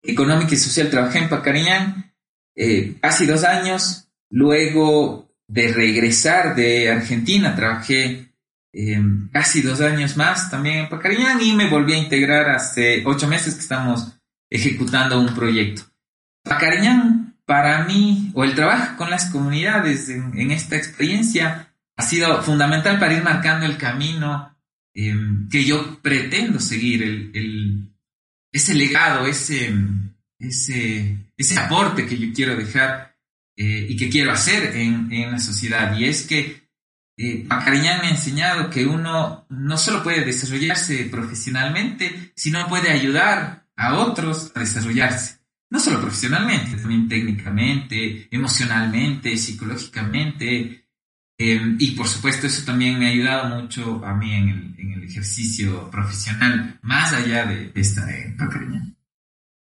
Económica 0.03 0.55
y 0.55 0.57
Social 0.57 0.89
trabajé 0.89 1.19
en 1.19 1.29
Pacariñán 1.29 2.15
eh, 2.57 2.95
hace 3.03 3.27
dos 3.27 3.45
años. 3.45 4.09
Luego 4.31 5.31
de 5.47 5.71
regresar 5.75 6.55
de 6.55 6.91
Argentina 6.91 7.55
trabajé 7.55 8.33
em, 8.73 9.29
casi 9.33 9.61
dos 9.61 9.83
años 9.83 10.17
más 10.17 10.51
también 10.51 10.79
en 10.79 10.89
Pacariñán 10.89 11.39
y 11.43 11.53
me 11.53 11.69
volví 11.69 11.93
a 11.93 11.99
integrar 11.99 12.49
hace 12.49 13.03
ocho 13.05 13.29
meses 13.29 13.53
que 13.53 13.61
estamos 13.61 14.19
ejecutando 14.49 15.21
un 15.21 15.35
proyecto. 15.35 15.83
Pacariñán 16.43 17.37
para 17.45 17.85
mí, 17.85 18.31
o 18.33 18.45
el 18.45 18.55
trabajo 18.55 18.97
con 18.97 19.11
las 19.11 19.27
comunidades 19.27 20.09
en 20.09 20.51
esta 20.53 20.77
experiencia, 20.77 21.70
ha 22.01 22.03
sido 22.03 22.43
fundamental 22.43 22.99
para 22.99 23.13
ir 23.15 23.23
marcando 23.23 23.67
el 23.67 23.77
camino 23.77 24.57
em, 24.95 25.49
que 25.51 25.65
yo 25.65 26.01
pretendo 26.01 26.59
seguir, 26.59 27.31
ese 28.51 28.75
legado, 28.75 29.27
ese, 29.27 29.71
ese, 30.39 31.33
ese, 31.37 31.59
aporte 31.59 32.07
que 32.07 32.19
yo 32.19 32.33
quiero 32.33 32.57
dejar 32.57 33.15
eh, 33.55 33.87
y 33.91 33.97
que 33.97 34.09
quiero 34.09 34.33
hacer 34.33 34.77
en, 34.77 35.13
en, 35.13 35.31
la 35.31 35.39
sociedad. 35.39 35.95
Y 35.97 36.07
es 36.07 36.27
que 36.27 36.69
eh, 37.19 37.47
me 37.47 37.89
ha 37.89 38.11
enseñado 38.11 38.71
que 38.71 38.87
uno 38.87 39.45
no 39.51 39.77
solo 39.77 40.03
puede 40.03 40.25
desarrollarse 40.25 41.05
profesionalmente, 41.05 42.33
sino 42.35 42.67
puede 42.67 42.91
ayudar 42.91 43.67
a 43.77 43.99
otros 43.99 44.53
a 44.55 44.61
desarrollarse. 44.61 45.39
No 45.69 45.79
solo 45.79 46.01
profesionalmente, 46.01 46.79
también 46.79 47.09
técnicamente, 47.09 48.27
emocionalmente, 48.31 49.37
psicológicamente, 49.37 50.90
Em, 51.43 51.77
y 51.79 51.93
por 51.93 52.07
supuesto 52.07 52.47
eso 52.47 52.67
también 52.67 52.99
me 52.99 53.07
ha 53.07 53.11
ayudado 53.13 53.63
mucho 53.63 54.05
a 54.05 54.15
mí 54.15 54.31
en 54.31 54.49
el, 54.51 54.75
en 54.77 54.93
el 54.93 55.05
ejercicio 55.05 55.91
profesional, 55.91 56.79
más 56.83 57.15
allá 57.15 57.47
de 57.47 57.73
esta 57.75 58.05
de 58.05 58.37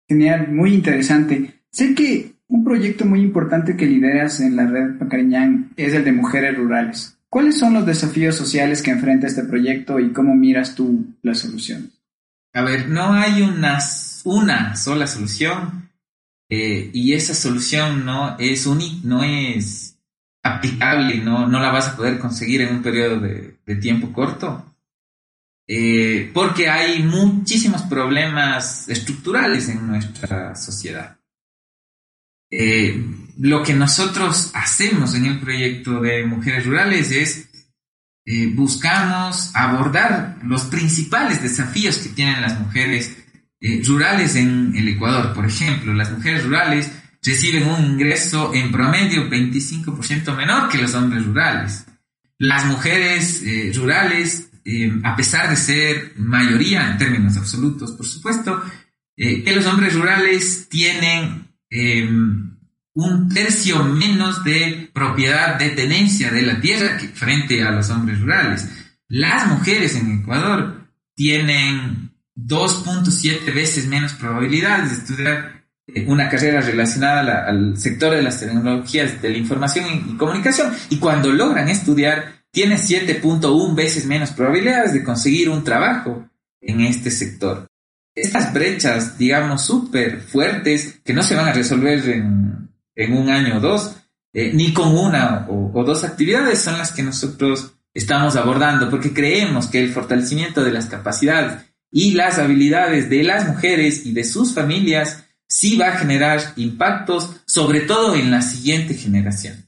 Genial, 0.09 0.51
muy 0.51 0.73
interesante. 0.73 1.61
Sé 1.69 1.93
que 1.93 2.33
un 2.47 2.63
proyecto 2.63 3.05
muy 3.05 3.21
importante 3.21 3.77
que 3.77 3.85
lideras 3.85 4.39
en 4.39 4.55
la 4.55 4.65
red 4.65 4.97
Pacariñán 4.97 5.69
es 5.77 5.93
el 5.93 6.03
de 6.03 6.13
mujeres 6.13 6.57
rurales. 6.57 7.19
¿Cuáles 7.29 7.59
son 7.59 7.75
los 7.75 7.85
desafíos 7.85 8.33
sociales 8.33 8.81
que 8.81 8.89
enfrenta 8.89 9.27
este 9.27 9.43
proyecto 9.43 9.99
y 9.99 10.11
cómo 10.13 10.33
miras 10.33 10.73
tú 10.73 11.13
la 11.21 11.35
solución? 11.35 11.91
A 12.53 12.63
ver, 12.63 12.89
no 12.89 13.13
hay 13.13 13.43
una, 13.43 13.77
una 14.23 14.75
sola 14.75 15.05
solución 15.05 15.91
eh, 16.49 16.89
y 16.91 17.13
esa 17.13 17.35
solución 17.35 18.03
no 18.03 18.35
es, 18.39 18.65
única, 18.65 18.95
no 19.03 19.23
es 19.23 19.96
aplicable, 20.55 21.17
no, 21.17 21.47
no 21.47 21.59
la 21.59 21.71
vas 21.71 21.89
a 21.89 21.95
poder 21.95 22.19
conseguir 22.19 22.61
en 22.61 22.75
un 22.75 22.81
periodo 22.81 23.19
de, 23.19 23.75
tiempo 23.75 24.11
corto. 24.11 24.75
Eh, 25.67 26.31
porque 26.33 26.69
hay 26.69 27.03
muchísimos 27.03 27.81
problemas 27.83 28.87
estructurales 28.87 29.67
en 29.67 29.85
nuestra 29.85 30.55
sociedad. 30.55 31.19
Eh, 32.49 33.05
lo 33.39 33.61
que 33.61 33.73
nosotros 33.73 34.51
hacemos 34.53 35.13
en 35.15 35.25
el 35.25 35.39
proyecto 35.39 35.99
de 35.99 36.25
Mujeres 36.25 36.65
Rurales 36.65 37.11
es 37.11 37.49
eh, 38.25 38.47
buscamos 38.53 39.51
abordar 39.53 40.37
los 40.43 40.63
principales 40.63 41.43
desafíos 41.43 41.97
que 41.97 42.09
tienen 42.09 42.41
las 42.41 42.59
mujeres 42.59 43.17
rurales 43.85 44.35
en 44.35 44.73
el 44.75 44.87
Ecuador. 44.87 45.33
Por 45.33 45.45
ejemplo, 45.45 45.93
las 45.93 46.11
mujeres 46.11 46.45
rurales 46.45 46.91
reciben 47.27 47.67
un 47.67 47.83
ingreso 47.83 48.53
en 48.53 48.71
promedio 48.71 49.29
25% 49.29 50.35
menor 50.35 50.69
que 50.69 50.77
los 50.77 50.93
hombres 50.93 51.25
rurales. 51.25 51.85
Las 52.39 52.65
mujeres 52.65 53.43
eh, 53.43 53.71
rurales, 53.75 54.49
eh, 54.63 54.91
a 55.03 55.15
pesar 55.15 55.49
de 55.49 55.55
ser 55.57 56.13
mayoría 56.17 56.89
en 56.91 56.97
términos 56.97 57.35
absolutos, 57.35 57.91
por 57.91 58.05
supuesto, 58.05 58.63
eh, 59.17 59.43
que 59.43 59.55
los 59.55 59.65
hombres 59.65 59.93
rurales 59.93 60.67
tienen 60.69 61.45
un 62.93 63.29
tercio 63.33 63.83
menos 63.83 64.41
de 64.45 64.89
propiedad 64.93 65.59
de 65.59 65.71
tenencia 65.71 66.31
de 66.31 66.43
la 66.43 66.61
tierra 66.61 66.97
frente 67.13 67.61
a 67.61 67.71
los 67.71 67.89
hombres 67.89 68.21
rurales. 68.21 68.69
Las 69.09 69.47
mujeres 69.47 69.95
en 69.97 70.21
Ecuador 70.21 70.87
tienen 71.13 72.13
2.7 72.37 73.53
veces 73.53 73.87
menos 73.87 74.13
probabilidades 74.13 74.91
de 74.91 74.97
estudiar 74.97 75.56
una 76.05 76.29
carrera 76.29 76.61
relacionada 76.61 77.45
al 77.47 77.77
sector 77.77 78.13
de 78.13 78.21
las 78.21 78.39
tecnologías 78.39 79.21
de 79.21 79.29
la 79.29 79.37
información 79.37 79.85
y, 80.09 80.17
comunicación 80.17 80.73
y 80.89 80.97
cuando 80.97 81.31
logran 81.31 81.69
estudiar 81.69 82.43
tienen 82.51 82.77
7.1 82.77 83.75
veces 83.75 84.05
menos 84.05 84.31
probabilidades 84.31 84.93
de 84.93 85.03
conseguir 85.03 85.49
un 85.49 85.63
trabajo 85.63 86.27
en 86.59 86.81
este 86.81 87.09
sector. 87.11 87.67
Estas 88.15 88.51
brechas, 88.53 89.17
digamos, 89.17 89.65
súper 89.65 90.21
fuertes 90.21 90.99
que 91.05 91.13
no 91.13 91.21
se 91.23 91.35
van 91.35 91.47
a 91.47 91.53
resolver 91.53 92.09
en, 92.09 93.13
un 93.13 93.29
año 93.29 93.57
o 93.57 93.59
dos, 93.59 93.95
eh, 94.33 94.51
ni 94.53 94.73
con 94.73 94.97
una 94.97 95.45
o, 95.49 95.71
o 95.73 95.83
dos 95.83 96.03
actividades 96.03 96.59
son 96.59 96.77
las 96.79 96.91
que 96.91 97.03
nosotros 97.03 97.75
estamos 97.93 98.35
abordando, 98.35 98.89
porque 98.89 99.13
creemos 99.13 99.67
que 99.67 99.79
el 99.79 99.93
fortalecimiento 99.93 100.63
de 100.63 100.71
las 100.71 100.87
capacidades 100.87 101.61
y 101.91 102.13
las 102.13 102.39
habilidades 102.39 103.09
de 103.09 103.23
las 103.23 103.47
mujeres 103.47 104.05
y 104.05 104.13
de 104.13 104.23
sus 104.23 104.53
familias 104.53 105.26
sí 105.47 105.77
va 105.77 105.89
a 105.89 105.97
generar 105.97 106.39
impactos, 106.55 107.41
sobre 107.45 107.81
todo 107.81 108.15
en 108.15 108.31
la 108.31 108.41
siguiente 108.41 108.93
generación. 108.93 109.67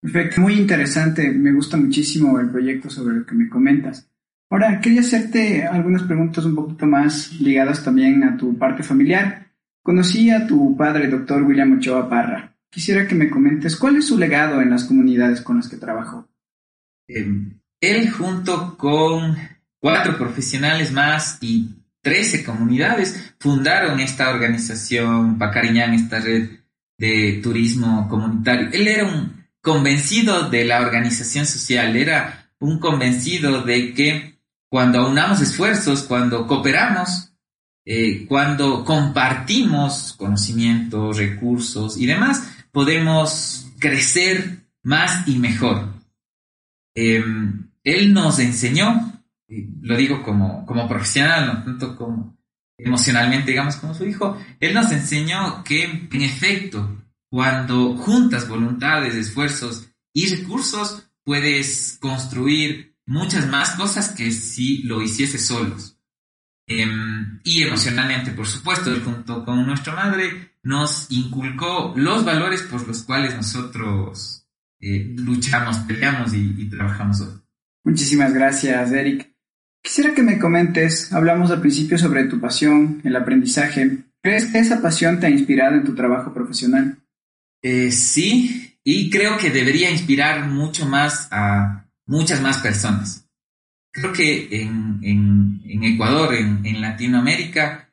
Perfecto, 0.00 0.40
muy 0.40 0.54
interesante. 0.54 1.30
Me 1.30 1.52
gusta 1.52 1.76
muchísimo 1.76 2.38
el 2.38 2.50
proyecto 2.50 2.88
sobre 2.90 3.16
lo 3.16 3.26
que 3.26 3.34
me 3.34 3.48
comentas. 3.48 4.08
Ahora, 4.50 4.80
quería 4.80 5.00
hacerte 5.00 5.66
algunas 5.66 6.02
preguntas 6.04 6.44
un 6.44 6.54
poquito 6.54 6.86
más 6.86 7.32
ligadas 7.40 7.84
también 7.84 8.24
a 8.24 8.36
tu 8.36 8.56
parte 8.56 8.82
familiar. 8.82 9.48
Conocí 9.82 10.30
a 10.30 10.46
tu 10.46 10.76
padre, 10.76 11.08
doctor 11.08 11.42
William 11.42 11.76
Ochoa 11.76 12.08
Parra. 12.08 12.54
Quisiera 12.70 13.06
que 13.06 13.14
me 13.14 13.30
comentes 13.30 13.76
cuál 13.76 13.96
es 13.96 14.06
su 14.06 14.18
legado 14.18 14.60
en 14.60 14.70
las 14.70 14.84
comunidades 14.84 15.40
con 15.40 15.56
las 15.56 15.68
que 15.68 15.76
trabajó. 15.76 16.28
Em, 17.06 17.58
él 17.80 18.10
junto 18.10 18.76
con 18.76 19.36
cuatro 19.80 20.16
profesionales 20.16 20.92
más 20.92 21.38
y 21.40 21.77
13 22.02 22.44
comunidades 22.44 23.34
fundaron 23.38 24.00
esta 24.00 24.30
organización 24.30 25.38
Pacariñán, 25.38 25.94
esta 25.94 26.20
red 26.20 26.50
de 26.96 27.40
turismo 27.42 28.08
comunitario. 28.08 28.68
Él 28.72 28.88
era 28.88 29.04
un 29.04 29.46
convencido 29.60 30.48
de 30.48 30.64
la 30.64 30.80
organización 30.80 31.46
social, 31.46 31.96
era 31.96 32.50
un 32.58 32.78
convencido 32.78 33.62
de 33.62 33.94
que 33.94 34.38
cuando 34.68 35.00
aunamos 35.00 35.40
esfuerzos, 35.40 36.02
cuando 36.02 36.46
cooperamos, 36.46 37.32
eh, 37.84 38.26
cuando 38.26 38.84
compartimos 38.84 40.14
conocimientos, 40.18 41.16
recursos 41.16 41.96
y 41.96 42.06
demás, 42.06 42.42
podemos 42.70 43.66
crecer 43.78 44.66
más 44.82 45.26
y 45.26 45.38
mejor. 45.38 45.94
Em, 46.94 47.70
él 47.84 48.12
nos 48.12 48.38
enseñó 48.40 49.17
lo 49.48 49.96
digo 49.96 50.22
como, 50.22 50.64
como 50.66 50.88
profesional, 50.88 51.46
no 51.46 51.64
tanto 51.64 51.96
como 51.96 52.38
emocionalmente, 52.76 53.50
digamos, 53.50 53.76
como 53.76 53.94
su 53.94 54.04
hijo, 54.04 54.38
él 54.60 54.74
nos 54.74 54.92
enseñó 54.92 55.64
que, 55.64 55.84
en 55.84 56.22
efecto, 56.22 57.02
cuando 57.28 57.96
juntas 57.96 58.48
voluntades, 58.48 59.14
esfuerzos 59.14 59.90
y 60.12 60.34
recursos, 60.34 61.10
puedes 61.24 61.98
construir 62.00 62.96
muchas 63.04 63.48
más 63.48 63.70
cosas 63.70 64.10
que 64.10 64.30
si 64.30 64.82
lo 64.84 65.02
hicieses 65.02 65.46
solos. 65.46 65.98
Em, 66.66 67.40
y 67.44 67.62
emocionalmente, 67.62 68.30
por 68.32 68.46
supuesto, 68.46 68.94
junto 69.02 69.44
con 69.44 69.66
nuestra 69.66 69.94
madre, 69.94 70.52
nos 70.62 71.10
inculcó 71.10 71.94
los 71.96 72.24
valores 72.24 72.62
por 72.62 72.86
los 72.86 73.02
cuales 73.04 73.34
nosotros 73.34 74.46
eh, 74.80 75.14
luchamos, 75.16 75.78
peleamos 75.78 76.34
y, 76.34 76.68
trabajamos 76.68 77.20
hoy. 77.22 77.40
Muchísimas 77.84 78.34
gracias, 78.34 78.92
Eric. 78.92 79.27
Quisiera 79.88 80.14
que 80.14 80.22
me 80.22 80.38
comentes, 80.38 81.14
hablamos 81.14 81.50
al 81.50 81.62
principio 81.62 81.96
sobre 81.96 82.24
tu 82.24 82.38
pasión, 82.38 83.00
el 83.04 83.16
aprendizaje. 83.16 84.04
¿Crees 84.22 84.44
que 84.44 84.58
esa 84.58 84.82
pasión 84.82 85.18
te 85.18 85.26
ha 85.26 85.30
inspirado 85.30 85.76
en 85.76 85.84
tu 85.84 85.94
trabajo 85.94 86.34
profesional? 86.34 86.98
Eh, 87.62 87.90
sí, 87.90 88.78
y 88.84 89.08
creo 89.08 89.38
que 89.38 89.48
debería 89.48 89.90
inspirar 89.90 90.46
mucho 90.46 90.84
más 90.84 91.28
a 91.30 91.88
muchas 92.04 92.42
más 92.42 92.58
personas. 92.58 93.30
Creo 93.90 94.12
que 94.12 94.60
en, 94.60 95.62
Ecuador, 95.64 96.34
en, 96.34 96.80
Latinoamérica, 96.82 97.90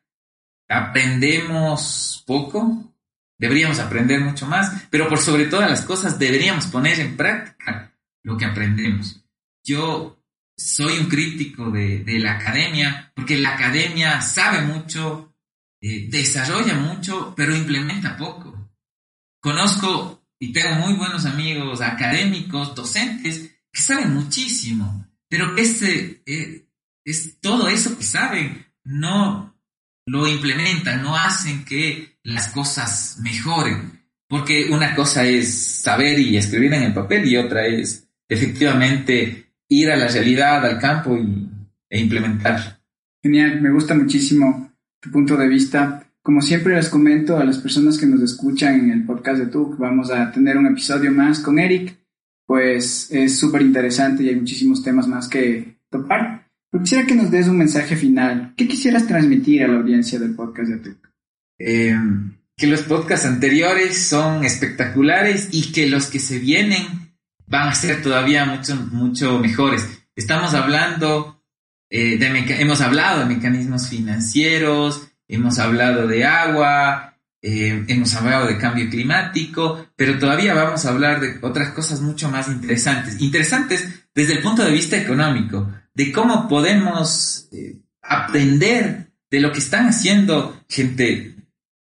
aprendemos 0.68 2.25
poco, 2.28 2.94
deberíamos 3.40 3.80
aprender 3.80 4.20
mucho 4.20 4.46
más, 4.48 4.86
pero 4.90 5.08
por 5.08 5.20
sobre 5.20 5.46
todas 5.46 5.70
las 5.70 5.84
cosas 5.84 6.20
deberíamos 6.20 6.68
poner 6.68 7.00
en 7.00 7.16
práctica 7.16 7.94
lo 8.22 8.36
que 8.36 8.44
aprendemos. 8.44 9.25
Yo 9.64 10.20
soy 10.58 11.00
un 11.00 11.08
crítico 11.08 11.70
de, 11.70 12.04
la 12.20 12.34
academia, 12.34 13.12
porque 13.16 13.38
la 13.38 13.56
academia 13.56 14.22
sabe 14.22 14.62
mucho, 14.62 15.36
eh, 15.82 16.08
desarrolla 16.10 16.76
mucho, 16.76 17.34
pero 17.36 17.56
implementa 17.56 18.18
poco. 18.18 18.72
Conozco 19.42 20.28
y 20.40 20.52
tengo 20.52 20.76
muy 20.76 20.94
buenos 20.94 21.26
amigos 21.26 21.82
académicos, 21.82 22.74
docentes, 22.76 23.52
que 23.72 23.82
saben 23.82 24.14
muchísimo, 24.14 25.08
pero 25.30 25.56
ese, 25.58 26.24
eh, 26.26 26.68
es 27.04 27.40
todo 27.40 27.68
eso 27.68 27.98
que 27.98 28.04
saben, 28.04 28.66
no 28.84 29.56
lo 30.08 30.28
implementan, 30.28 31.02
no 31.02 31.16
hacen 31.16 31.66
que 31.66 32.20
las 32.24 32.50
cosas 32.50 33.18
mejoren. 33.22 34.04
Porque 34.28 34.70
una 34.72 34.96
cosa 34.96 35.24
es 35.26 35.82
saber 35.82 36.20
y 36.20 36.38
escribir 36.38 36.74
en 36.74 36.84
el 36.84 36.94
papel 36.94 37.28
y 37.28 37.38
otra 37.38 37.66
es 37.68 38.08
efectivamente 38.28 39.45
ir 39.69 39.91
a 39.91 39.95
la 39.95 40.07
realidad, 40.07 40.65
al 40.65 40.79
campo 40.79 41.17
y, 41.17 41.50
e 41.89 42.00
implementar. 42.00 42.79
Genial, 43.22 43.62
me 43.62 43.72
gusta 43.72 43.95
muchísimo 43.95 44.72
tu 45.00 45.12
punto 45.12 45.36
de 45.36 45.48
vista. 45.48 46.03
Como 46.22 46.41
siempre 46.41 46.75
les 46.75 46.89
comento 46.89 47.38
a 47.38 47.43
las 47.43 47.57
personas 47.60 47.98
que 47.98 48.05
nos 48.05 48.22
escuchan 48.22 48.75
en 48.75 48.91
el 48.91 49.05
podcast 49.05 49.39
de 49.39 49.48
TUC, 49.48 49.77
vamos 49.77 50.12
a 50.12 50.31
tener 50.31 50.57
un 50.57 50.67
episodio 50.67 51.12
más 51.12 51.39
con 51.39 51.60
Eric 51.60 51.98
pues 52.45 53.10
es 53.12 53.39
súper 53.39 53.62
interesante 53.62 54.24
y 54.24 54.29
hay 54.29 54.36
muchísimos 54.36 54.84
temas 54.84 55.07
más 55.07 55.27
que 55.27 55.79
topar. 55.89 56.48
Pero 56.72 56.84
quisiera 56.84 57.05
que 57.05 57.15
nos 57.15 57.31
des 57.31 57.48
un 57.48 57.57
mensaje 57.57 57.95
final. 57.95 58.53
¿Qué 58.55 58.67
quisieras 58.67 59.07
transmitir 59.07 59.63
a 59.63 59.67
la 59.67 59.79
audiencia 59.79 60.19
del 60.19 60.36
podcast 60.36 60.69
de 60.69 60.75
Atuk? 60.75 61.10
Eh, 61.57 61.95
que 62.55 62.67
los 62.67 62.84
podcasts 62.84 63.25
anteriores 63.25 63.98
son 63.98 64.45
espectaculares 64.45 65.50
y 65.51 65.72
que 65.72 65.89
los 65.89 66.07
que 66.07 66.19
se 66.19 66.39
vienen 66.39 67.05
van 67.48 67.70
a 67.70 67.75
ser 67.75 68.02
todavía 68.02 68.46
mucho, 68.46 68.75
mucho 68.75 69.40
mejores. 69.40 69.88
Estamos 70.16 70.54
hablando, 70.54 71.44
eh, 71.90 72.18
de 72.18 72.62
hemos 72.62 72.82
hablado 72.82 73.20
de 73.20 73.36
mecanismos 73.36 73.90
financieros, 73.90 75.08
hemos 75.28 75.60
hablado 75.60 76.08
de 76.08 76.25
agua, 76.25 77.16
eh, 77.42 77.86
hemos 77.88 78.16
hablado 78.16 78.48
de 78.48 78.58
cambio 78.58 78.90
climático, 78.90 79.88
pero 79.96 80.18
todavía 80.18 80.56
vamos 80.56 80.86
a 80.86 80.90
hablar 80.90 81.20
de 81.20 81.38
otras 81.42 81.70
cosas 81.70 82.02
mucho 82.02 82.30
más 82.30 82.48
interesantes. 82.48 83.22
Interesantes 83.22 84.08
desde 84.16 84.34
el 84.34 84.42
punto 84.42 84.64
de 84.64 84.72
vista 84.72 84.98
económico, 84.98 85.72
de 85.94 86.12
cómo 86.12 86.48
podemos 86.48 87.48
eh, 87.52 87.78
aprender 88.02 89.12
de 89.30 89.40
lo 89.40 89.52
que 89.52 89.60
están 89.60 89.88
haciendo 89.88 90.64
gente 90.68 91.36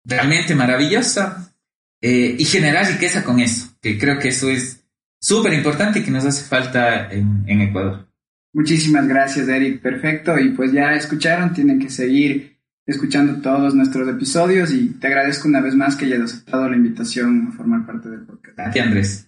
realmente 0.03 0.55
maravillosa 0.55 1.53
eh, 2.01 2.35
y 2.39 2.45
generar 2.45 2.87
riqueza 2.87 3.23
con 3.23 3.39
eso, 3.39 3.69
que 3.81 3.99
creo 3.99 4.17
que 4.17 4.29
eso 4.29 4.49
es 4.49 4.80
súper 5.21 5.53
importante 5.53 5.99
y 5.99 6.03
que 6.03 6.11
nos 6.11 6.25
hace 6.25 6.43
falta 6.43 7.09
en, 7.11 7.43
en 7.47 7.61
Ecuador. 7.61 8.07
Muchísimas 8.53 9.07
gracias, 9.07 9.47
Eric. 9.47 9.81
Perfecto. 9.81 10.37
Y 10.37 10.49
pues 10.49 10.73
ya 10.73 10.93
escucharon, 10.93 11.53
tienen 11.53 11.79
que 11.79 11.89
seguir 11.89 12.57
escuchando 12.85 13.41
todos 13.41 13.73
nuestros 13.73 14.09
episodios 14.09 14.73
y 14.73 14.89
te 14.89 15.07
agradezco 15.07 15.47
una 15.47 15.61
vez 15.61 15.75
más 15.75 15.95
que 15.95 16.05
hayas 16.05 16.21
aceptado 16.21 16.67
la 16.67 16.75
invitación 16.75 17.47
a 17.47 17.51
formar 17.55 17.85
parte 17.85 18.09
del 18.09 18.21
podcast. 18.21 18.57
Gracias, 18.57 18.85
Andrés. 18.85 19.27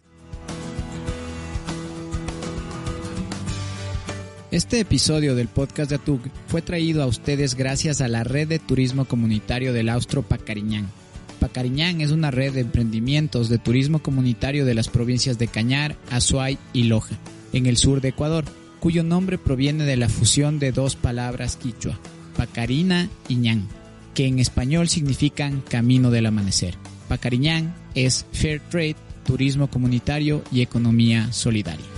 Este 4.52 4.80
episodio 4.80 5.34
del 5.36 5.48
podcast 5.48 5.90
de 5.90 5.96
ATUG 5.96 6.22
fue 6.48 6.62
traído 6.62 7.02
a 7.02 7.08
ustedes 7.08 7.56
gracias 7.56 8.02
a 8.02 8.08
la 8.08 8.24
red 8.24 8.48
de 8.48 8.60
turismo 8.60 9.06
comunitario 9.06 9.74
del 9.74 9.90
Austro 9.90 10.22
Pacariñán. 10.22 10.88
Pacariñán 11.44 12.00
es 12.00 12.12
una 12.12 12.32
red 12.32 12.54
de 12.54 12.62
emprendimientos 12.62 13.50
de 13.50 13.58
turismo 13.58 14.00
comunitario 14.00 14.64
de 14.64 14.74
las 14.76 14.88
provincias 14.88 15.38
de 15.38 15.50
Cañar, 15.50 15.98
Azuay 16.10 16.58
y 16.72 16.84
Loja, 16.84 17.18
en 17.52 17.66
el 17.66 17.76
sur 17.76 18.00
de 18.00 18.08
Ecuador, 18.08 18.46
cuyo 18.80 19.04
nombre 19.04 19.38
proviene 19.38 19.84
de 19.84 19.98
la 19.98 20.08
fusión 20.08 20.58
de 20.58 20.72
dos 20.72 20.96
palabras 20.96 21.58
quichua, 21.58 22.00
Pacarina 22.38 23.10
y 23.28 23.36
Ñan, 23.36 23.68
que 24.14 24.26
en 24.26 24.40
español 24.40 24.88
significan 24.88 25.60
Camino 25.60 26.12
del 26.12 26.28
Amanecer. 26.28 26.76
Pacariñán 27.10 27.76
es 27.94 28.26
Fair 28.32 28.62
Trade, 28.70 28.96
Turismo 29.26 29.70
Comunitario 29.70 30.46
y 30.50 30.62
Economía 30.62 31.34
Solidaria. 31.34 31.93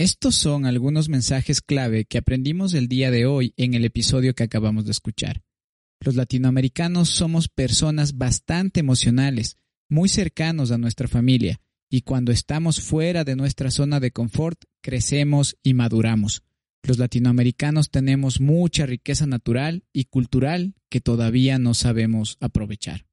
Estos 0.00 0.34
son 0.34 0.64
algunos 0.64 1.10
mensajes 1.10 1.60
clave 1.60 2.06
que 2.06 2.16
aprendimos 2.16 2.72
el 2.72 2.88
día 2.88 3.10
de 3.10 3.26
hoy 3.26 3.52
en 3.58 3.74
el 3.74 3.84
episodio 3.84 4.34
que 4.34 4.44
acabamos 4.44 4.86
de 4.86 4.92
escuchar. 4.92 5.42
Los 6.00 6.14
latinoamericanos 6.14 7.10
somos 7.10 7.48
personas 7.48 8.16
bastante 8.16 8.80
emocionales, 8.80 9.58
muy 9.90 10.08
cercanos 10.08 10.70
a 10.70 10.78
nuestra 10.78 11.06
familia, 11.06 11.60
y 11.90 12.00
cuando 12.00 12.32
estamos 12.32 12.80
fuera 12.80 13.24
de 13.24 13.36
nuestra 13.36 13.70
zona 13.70 14.00
de 14.00 14.10
confort, 14.10 14.64
crecemos 14.80 15.58
y 15.62 15.74
maduramos. 15.74 16.44
Los 16.82 16.96
latinoamericanos 16.96 17.90
tenemos 17.90 18.40
mucha 18.40 18.86
riqueza 18.86 19.26
natural 19.26 19.84
y 19.92 20.04
cultural 20.04 20.76
que 20.88 21.02
todavía 21.02 21.58
no 21.58 21.74
sabemos 21.74 22.38
aprovechar. 22.40 23.04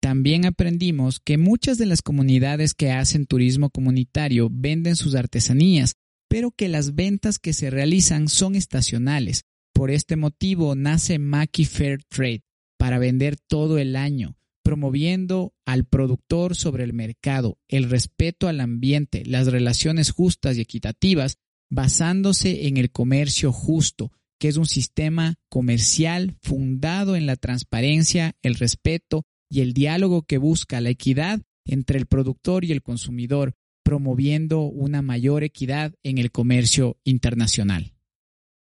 También 0.00 0.46
aprendimos 0.46 1.20
que 1.20 1.38
muchas 1.38 1.78
de 1.78 1.86
las 1.86 2.02
comunidades 2.02 2.74
que 2.74 2.90
hacen 2.90 3.26
turismo 3.26 3.70
comunitario 3.70 4.48
venden 4.50 4.96
sus 4.96 5.14
artesanías, 5.14 5.94
pero 6.28 6.50
que 6.50 6.68
las 6.68 6.94
ventas 6.94 7.38
que 7.38 7.52
se 7.52 7.70
realizan 7.70 8.28
son 8.28 8.54
estacionales. 8.54 9.44
Por 9.72 9.90
este 9.90 10.16
motivo 10.16 10.74
nace 10.74 11.18
Maki 11.18 11.64
Fair 11.64 12.02
Trade, 12.08 12.42
para 12.78 12.98
vender 12.98 13.36
todo 13.36 13.78
el 13.78 13.96
año, 13.96 14.36
promoviendo 14.62 15.54
al 15.64 15.84
productor 15.84 16.54
sobre 16.54 16.84
el 16.84 16.92
mercado, 16.92 17.58
el 17.68 17.88
respeto 17.88 18.48
al 18.48 18.60
ambiente, 18.60 19.24
las 19.24 19.46
relaciones 19.46 20.10
justas 20.10 20.58
y 20.58 20.60
equitativas, 20.60 21.38
basándose 21.70 22.66
en 22.66 22.76
el 22.76 22.90
comercio 22.90 23.52
justo, 23.52 24.12
que 24.38 24.48
es 24.48 24.56
un 24.56 24.66
sistema 24.66 25.36
comercial 25.48 26.36
fundado 26.42 27.16
en 27.16 27.26
la 27.26 27.36
transparencia, 27.36 28.36
el 28.42 28.54
respeto 28.54 29.24
y 29.50 29.60
el 29.60 29.72
diálogo 29.72 30.22
que 30.22 30.38
busca 30.38 30.80
la 30.80 30.90
equidad 30.90 31.40
entre 31.64 31.98
el 31.98 32.06
productor 32.06 32.64
y 32.64 32.72
el 32.72 32.82
consumidor, 32.82 33.54
promoviendo 33.88 34.64
una 34.64 35.00
mayor 35.00 35.44
equidad 35.44 35.94
en 36.02 36.18
el 36.18 36.30
comercio 36.30 36.98
internacional. 37.04 37.94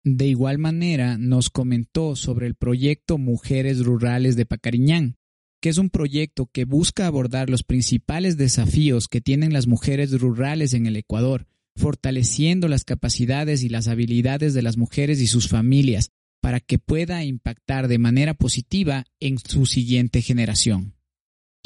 De 0.05 0.29
igual 0.29 0.59
manera, 0.59 1.19
nos 1.19 1.51
comentó 1.51 2.15
sobre 2.15 2.47
el 2.47 2.55
proyecto 2.55 3.19
Mujeres 3.19 3.85
Rurales 3.85 4.37
de 4.37 4.47
Pacariñán, 4.47 5.17
que 5.61 5.69
es 5.69 5.79
un 5.79 5.91
proyecto 5.91 6.47
que 6.47 6.65
busca 6.65 7.09
abordar 7.09 7.51
los 7.51 7.65
principales 7.65 8.37
desafíos 8.37 9.09
que 9.09 9.21
tienen 9.21 9.53
las 9.53 9.67
mujeres 9.67 10.13
rurales 10.13 10.75
en 10.75 10.87
el 10.87 10.95
Ecuador, 10.95 11.49
fortaleciendo 11.75 12.69
las 12.69 12.85
capacidades 12.85 13.65
y 13.65 13.69
las 13.69 13.89
habilidades 13.89 14.55
de 14.55 14.63
las 14.63 14.77
mujeres 14.77 15.21
y 15.21 15.27
sus 15.27 15.49
familias 15.49 16.13
para 16.41 16.61
que 16.61 16.79
pueda 16.79 17.25
impactar 17.25 17.89
de 17.89 17.99
manera 17.99 18.35
positiva 18.35 19.07
en 19.19 19.39
su 19.39 19.67
siguiente 19.67 20.23
generación. 20.23 20.96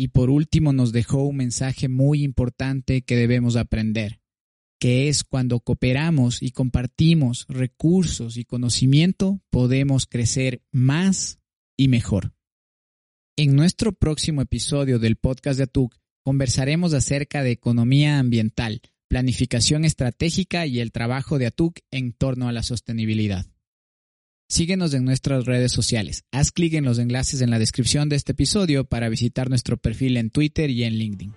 Y 0.01 0.09
por 0.09 0.31
último 0.31 0.73
nos 0.73 0.93
dejó 0.93 1.25
un 1.25 1.37
mensaje 1.37 1.91
muy 1.91 2.23
importante 2.23 3.03
que 3.03 3.17
debemos 3.17 3.57
aprender, 3.57 4.23
que 4.79 5.11
es 5.11 5.25
cuando 5.25 5.61
cooperamos 5.61 6.43
y 6.43 6.53
compartimos 6.53 7.45
recursos 7.51 8.39
y 8.39 8.47
conocimiento 8.47 9.43
podemos 9.51 10.07
crecer 10.07 10.63
más 10.73 11.39
y 11.77 11.89
mejor. 11.89 12.33
En 13.37 13.55
nuestro 13.55 13.93
próximo 13.93 14.41
episodio 14.41 14.99
del 14.99 15.17
podcast 15.17 15.59
de 15.59 15.65
ATUC 15.65 15.95
conversaremos 16.25 16.95
acerca 16.95 17.43
de 17.43 17.51
economía 17.51 18.19
ambiental, 18.19 18.81
planificación 19.07 19.85
estratégica 19.85 20.65
y 20.65 20.81
el 20.81 20.93
trabajo 20.93 21.39
de 21.39 21.49
ATUC 21.49 21.81
en 21.91 22.15
torno 22.15 22.49
a 22.49 22.53
la 22.53 22.63
sostenibilidad. 22.63 23.45
Síguenos 24.51 24.93
en 24.95 25.05
nuestras 25.05 25.45
redes 25.45 25.71
sociales. 25.71 26.25
Haz 26.33 26.51
clic 26.51 26.75
en 26.75 26.85
los 26.85 26.99
enlaces 26.99 27.41
en 27.41 27.51
la 27.51 27.61
descripción 27.61 28.09
de 28.09 28.17
este 28.17 28.33
episodio 28.33 28.85
para 28.85 29.09
visitar 29.09 29.49
nuestro 29.49 29.77
perfil 29.77 30.17
en 30.17 30.31
Twitter 30.31 30.71
y 30.71 30.83
en 30.83 30.95
LinkedIn. 30.95 31.33